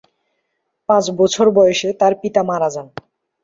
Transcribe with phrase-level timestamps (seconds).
[0.89, 2.87] পাঁচ বছর বয়সে তার পিতা মারা যান।